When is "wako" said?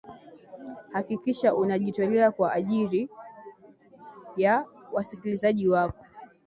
5.67-6.05